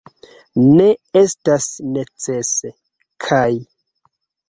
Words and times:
Ne 0.79 0.87
estas 1.21 1.69
necese, 1.99 2.75
kaj. 3.29 3.49